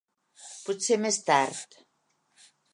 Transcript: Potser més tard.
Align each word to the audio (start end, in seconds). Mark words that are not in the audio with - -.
Potser 0.63 0.97
més 1.03 1.21
tard. 1.29 1.79